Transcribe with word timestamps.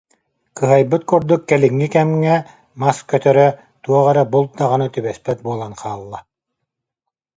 Кыһайбыт 0.57 1.03
курдук 1.09 1.41
кэлиҥҥи 1.49 1.87
кэмҥэ 1.93 2.35
мас 2.81 2.97
көтөрө, 3.09 3.47
туох 3.83 4.05
эмэ 4.11 4.23
булт 4.33 4.51
даҕаны 4.59 4.87
түбэспэт 4.93 5.37
буолан 5.45 5.73
хаалла 5.81 6.19